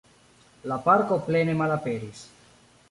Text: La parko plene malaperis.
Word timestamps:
La 0.71 0.79
parko 0.87 1.21
plene 1.29 1.57
malaperis. 1.61 2.29